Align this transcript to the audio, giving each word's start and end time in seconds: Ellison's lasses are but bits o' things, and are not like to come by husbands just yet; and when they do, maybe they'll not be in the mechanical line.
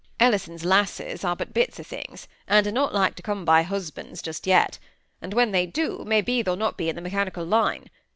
Ellison's 0.19 0.65
lasses 0.65 1.23
are 1.23 1.35
but 1.35 1.53
bits 1.53 1.79
o' 1.79 1.83
things, 1.83 2.27
and 2.47 2.65
are 2.65 2.71
not 2.71 2.91
like 2.91 3.13
to 3.17 3.21
come 3.21 3.45
by 3.45 3.61
husbands 3.61 4.23
just 4.23 4.47
yet; 4.47 4.79
and 5.21 5.31
when 5.35 5.51
they 5.51 5.67
do, 5.67 6.03
maybe 6.07 6.41
they'll 6.41 6.55
not 6.55 6.75
be 6.75 6.89
in 6.89 6.95
the 6.95 7.01
mechanical 7.03 7.45
line. 7.45 7.87